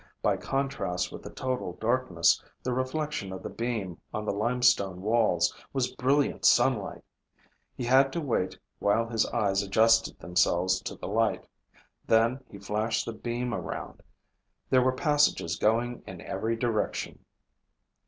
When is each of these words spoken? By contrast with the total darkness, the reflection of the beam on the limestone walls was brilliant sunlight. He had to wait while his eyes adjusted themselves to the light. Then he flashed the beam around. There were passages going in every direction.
By 0.23 0.35
contrast 0.35 1.11
with 1.11 1.21
the 1.21 1.29
total 1.29 1.73
darkness, 1.73 2.41
the 2.63 2.73
reflection 2.73 3.31
of 3.31 3.43
the 3.43 3.51
beam 3.51 4.01
on 4.11 4.25
the 4.25 4.31
limestone 4.33 4.99
walls 4.99 5.53
was 5.73 5.93
brilliant 5.93 6.43
sunlight. 6.43 7.03
He 7.77 7.83
had 7.85 8.11
to 8.13 8.19
wait 8.19 8.57
while 8.79 9.05
his 9.07 9.27
eyes 9.27 9.61
adjusted 9.61 10.17
themselves 10.17 10.81
to 10.85 10.95
the 10.95 11.07
light. 11.07 11.45
Then 12.07 12.43
he 12.49 12.57
flashed 12.57 13.05
the 13.05 13.13
beam 13.13 13.53
around. 13.53 14.01
There 14.71 14.81
were 14.81 14.91
passages 14.91 15.55
going 15.55 16.01
in 16.07 16.19
every 16.21 16.55
direction. 16.55 17.23